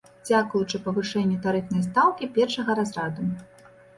[0.27, 3.29] Дзякуючы павышэнню тарыфнай стаўкі першага разраду.